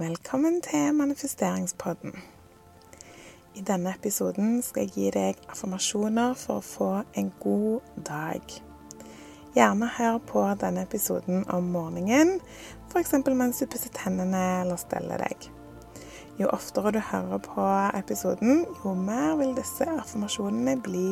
Velkommen 0.00 0.62
til 0.64 0.94
manifesteringspodden. 0.94 2.14
I 3.54 3.60
denne 3.60 3.90
episoden 3.92 4.62
skal 4.64 4.86
jeg 4.86 4.92
gi 4.94 5.10
deg 5.12 5.42
affirmasjoner 5.52 6.32
for 6.40 6.62
å 6.62 6.64
få 6.64 6.86
en 7.20 7.28
god 7.42 7.90
dag. 8.08 8.54
Gjerne 9.52 9.90
hør 9.98 10.16
på 10.30 10.46
denne 10.62 10.86
episoden 10.88 11.44
om 11.52 11.68
morgenen, 11.74 12.38
f.eks. 12.88 13.12
mens 13.28 13.60
du 13.60 13.66
pusser 13.66 13.92
tennene 13.98 14.40
eller 14.62 14.80
steller 14.80 15.20
deg. 15.20 15.50
Jo 16.40 16.48
oftere 16.48 16.94
du 16.96 17.02
hører 17.10 17.44
på 17.50 17.68
episoden, 18.00 18.64
jo 18.80 18.96
mer 18.96 19.36
vil 19.42 19.52
disse 19.60 19.84
affirmasjonene 19.98 20.78
bli 20.80 21.10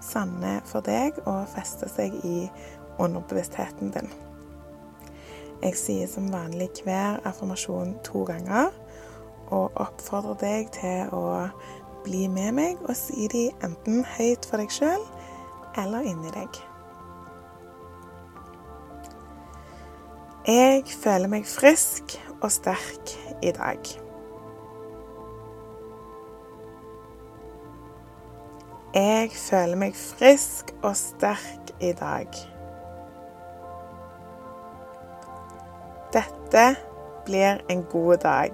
sanne 0.00 0.62
for 0.64 0.88
deg 0.88 1.20
og 1.26 1.44
feste 1.58 1.92
seg 1.92 2.16
i 2.24 2.48
underbevisstheten 2.96 3.92
din. 3.98 4.08
Jeg 5.60 5.76
sier 5.76 6.08
som 6.08 6.30
vanlig 6.32 6.70
hver 6.86 7.20
affirmasjon 7.28 7.98
to 8.04 8.24
ganger, 8.28 8.70
og 9.50 9.76
oppfordrer 9.82 10.38
deg 10.40 10.70
til 10.72 11.10
å 11.12 11.24
bli 12.04 12.24
med 12.32 12.54
meg 12.56 12.82
og 12.86 12.94
si 12.96 13.28
de 13.28 13.48
enten 13.66 14.04
høyt 14.16 14.46
for 14.48 14.62
deg 14.62 14.72
sjøl 14.72 15.02
eller 15.80 16.06
inni 16.06 16.32
deg. 16.32 16.60
Jeg 20.48 20.86
føler 21.02 21.28
meg 21.28 21.44
frisk 21.46 22.16
og 22.40 22.48
sterk 22.54 23.12
i 23.44 23.52
dag. 23.52 23.90
Jeg 28.96 29.28
føler 29.36 29.78
meg 29.78 29.94
frisk 29.94 30.72
og 30.80 30.96
sterk 30.98 31.74
i 31.84 31.92
dag. 32.00 32.40
Dette 36.50 36.76
blir 37.24 37.60
en 37.68 37.82
god 37.82 38.16
dag. 38.16 38.52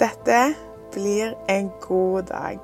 Dette 0.00 0.54
blir 0.92 1.34
en 1.48 1.70
god 1.80 2.22
dag. 2.22 2.58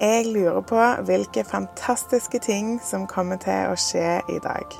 Jeg 0.00 0.26
lurer 0.26 0.60
på 0.60 1.02
hvilke 1.02 1.44
fantastiske 1.44 2.38
ting 2.38 2.80
som 2.82 3.06
kommer 3.06 3.36
til 3.36 3.74
å 3.74 3.74
skje 3.74 4.20
i 4.28 4.38
dag. 4.38 4.78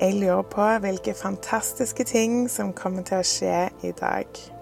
Jeg 0.00 0.20
lurer 0.20 0.42
på 0.42 0.70
hvilke 0.82 1.14
fantastiske 1.14 2.04
ting 2.04 2.48
som 2.50 2.72
kommer 2.72 3.02
til 3.02 3.22
å 3.22 3.26
skje 3.26 3.68
i 3.82 3.94
dag. 3.94 4.57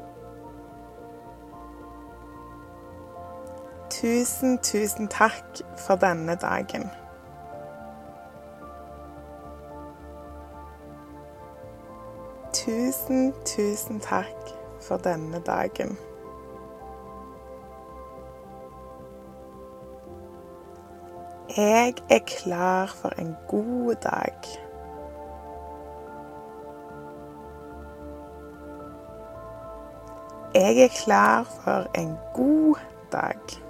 Tusen, 4.00 4.60
tusen 4.60 5.08
takk 5.08 5.62
for 5.76 5.96
denne 5.96 6.36
dagen. 6.36 6.90
Tusen, 12.52 13.32
tusen 13.44 14.00
takk 14.00 14.52
for 14.80 14.96
denne 14.98 15.40
dagen. 15.40 15.96
Jeg 21.56 21.94
er 22.10 22.20
klar 22.26 22.86
for 22.86 23.08
en 23.18 23.36
god 23.48 23.94
dag. 23.94 24.36
Jeg 30.54 30.84
er 30.84 30.88
klar 31.04 31.44
for 31.44 31.86
en 31.94 32.18
god 32.34 32.76
dag. 33.12 33.65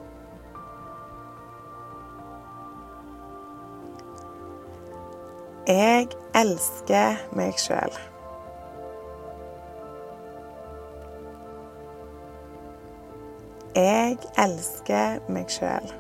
Jeg 5.67 6.07
elsker 6.35 7.17
meg 7.35 7.57
sjøl. 7.59 7.95
Jeg 13.75 14.19
elsker 14.39 15.19
meg 15.29 15.51
sjøl. 15.51 15.91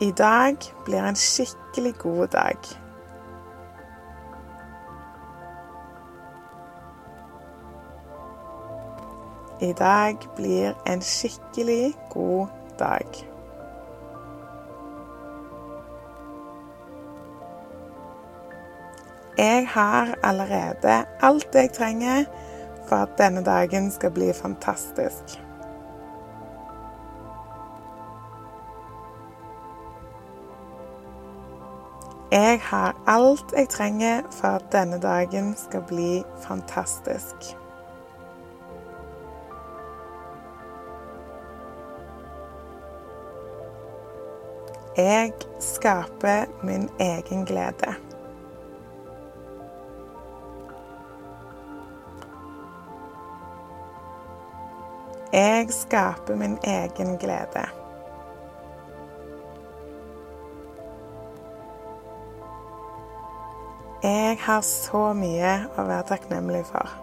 I 0.00 0.10
dag 0.10 0.60
blir 0.84 1.00
en 1.00 1.16
skikkelig 1.16 1.94
god 2.04 2.26
dag. 2.36 2.70
I 9.60 9.72
dag 9.72 10.28
blir 10.36 10.76
en 10.86 11.00
skikkelig 11.00 11.94
god 12.12 12.46
dag. 12.78 13.29
Jeg 19.40 19.68
har 19.68 20.14
allerede 20.22 21.04
alt 21.20 21.54
jeg 21.54 21.70
trenger 21.72 22.24
for 22.88 22.96
at 22.96 23.08
denne 23.18 23.44
dagen 23.44 23.90
skal 23.90 24.10
bli 24.10 24.32
fantastisk. 24.32 25.40
Jeg 32.32 32.60
har 32.62 32.96
alt 33.06 33.44
jeg 33.56 33.68
trenger 33.68 34.20
for 34.30 34.48
at 34.48 34.64
denne 34.72 35.00
dagen 35.00 35.56
skal 35.56 35.82
bli 35.88 36.22
fantastisk. 36.40 37.34
Jeg 44.96 45.32
skaper 45.60 46.44
min 46.62 46.88
egen 46.98 47.44
glede. 47.44 48.09
Jeg 55.32 55.66
skaper 55.70 56.34
min 56.34 56.58
egen 56.64 57.18
glede. 57.18 57.66
Jeg 64.02 64.38
har 64.40 64.60
så 64.60 65.12
mye 65.12 65.52
å 65.78 65.84
være 65.86 66.08
takknemlig 66.08 66.64
for. 66.66 66.96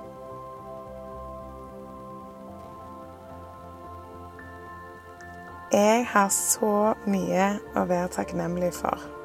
Jeg 5.71 6.07
har 6.11 6.31
så 6.33 6.73
mye 7.07 7.51
å 7.75 7.85
være 7.87 8.11
takknemlig 8.17 8.73
for. 8.75 9.16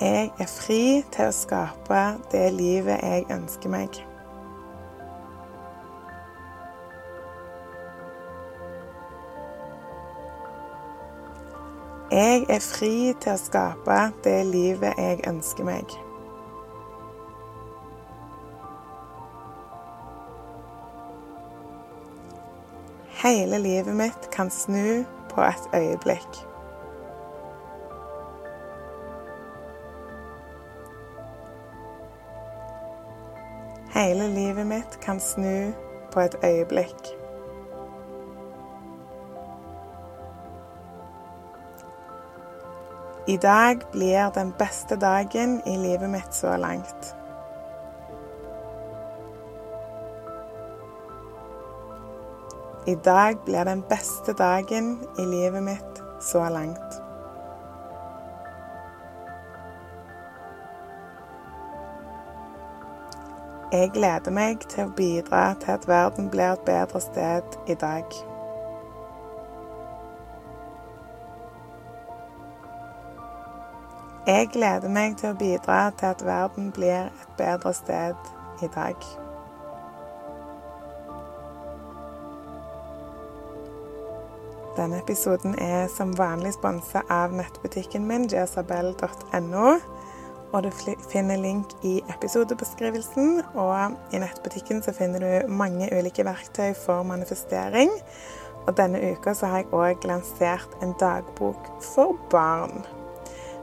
Jeg 0.00 0.32
er 0.38 0.46
fri 0.46 1.00
til 1.08 1.30
å 1.30 1.32
skape 1.32 2.00
det 2.28 2.50
livet 2.52 3.00
jeg 3.00 3.22
ønsker 3.32 3.70
meg. 3.72 3.94
Jeg 12.12 12.42
er 12.52 12.60
fri 12.60 13.14
til 13.24 13.32
å 13.32 13.38
skape 13.40 13.96
det 14.26 14.34
livet 14.50 15.00
jeg 15.00 15.22
ønsker 15.30 15.64
meg. 15.64 15.94
Hele 23.22 23.62
livet 23.64 23.96
mitt 23.96 24.28
kan 24.36 24.52
snu 24.52 25.06
på 25.32 25.40
et 25.48 25.72
øyeblikk. 25.72 26.44
Hele 33.96 34.28
livet 34.28 34.66
mitt 34.66 35.00
kan 35.00 35.20
snu 35.20 35.72
på 36.12 36.20
et 36.20 36.34
øyeblikk. 36.44 37.06
I 43.26 43.36
dag 43.36 43.80
blir 43.92 44.30
den 44.30 44.52
beste 44.58 44.96
dagen 44.96 45.62
i 45.66 45.76
livet 45.76 46.10
mitt 46.10 46.34
så 46.34 46.56
langt. 46.56 47.16
I 52.86 52.94
dag 52.94 53.38
blir 53.44 53.64
den 53.64 53.82
beste 53.88 54.32
dagen 54.32 55.08
i 55.18 55.24
livet 55.24 55.62
mitt 55.62 56.04
så 56.20 56.48
langt. 56.48 57.05
Jeg 63.72 63.90
gleder 63.90 64.30
meg 64.30 64.60
til 64.70 64.84
å 64.86 64.92
bidra 64.94 65.40
til 65.58 65.72
at 65.74 65.88
verden 65.90 66.28
blir 66.30 66.52
et 66.54 66.60
bedre 66.68 67.00
sted 67.02 67.56
i 67.66 67.74
dag. 67.74 68.12
Jeg 74.26 74.52
gleder 74.54 74.86
meg 74.88 75.18
til 75.18 75.32
å 75.32 75.38
bidra 75.40 75.80
til 75.98 76.12
at 76.12 76.22
verden 76.22 76.70
blir 76.78 77.10
et 77.10 77.34
bedre 77.40 77.74
sted 77.74 78.30
i 78.62 78.70
dag. 78.76 79.02
Denne 84.78 85.02
episoden 85.02 85.58
er 85.58 85.90
som 85.90 86.14
vanlig 86.14 86.54
sponsa 86.54 87.02
av 87.10 87.34
nettbutikken 87.34 88.06
min, 88.06 88.30
jezabel.no. 88.30 89.78
Og 90.56 90.64
du 90.64 90.70
finner 91.12 91.36
link 91.36 91.74
i 91.84 91.98
episodebeskrivelsen. 92.14 93.42
Og 93.60 93.96
i 94.14 94.20
nettbutikken 94.22 94.80
så 94.84 94.94
finner 94.96 95.20
du 95.20 95.52
mange 95.52 95.90
ulike 95.92 96.24
verktøy 96.24 96.72
for 96.78 97.04
manifestering. 97.04 97.92
Og 98.64 98.72
denne 98.78 99.02
uka 99.12 99.34
så 99.36 99.50
har 99.52 99.62
jeg 99.62 99.74
òg 99.76 100.06
lansert 100.08 100.78
en 100.82 100.96
dagbok 101.00 101.68
for 101.84 102.16
barn. 102.32 102.86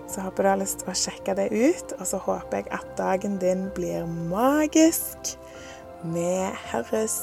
Så 0.05 0.21
håper 0.21 0.45
du 0.45 0.51
har 0.51 0.61
lyst 0.61 0.83
til 0.83 0.93
å 0.93 0.97
sjekke 0.99 1.35
det 1.39 1.49
ut. 1.49 1.97
Og 1.97 2.05
så 2.13 2.21
håper 2.21 2.61
jeg 2.61 2.69
at 2.77 2.93
dagen 2.99 3.41
din 3.41 3.65
blir 3.73 4.05
magisk. 4.29 5.33
Vi 6.13 6.29
høres. 6.69 7.17